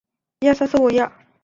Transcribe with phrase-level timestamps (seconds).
[0.39, 1.31] 剑突是一骨性软骨结构。